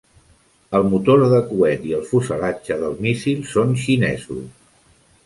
[0.77, 4.43] El motor de coet i el fuselatge del míssil són xinesos.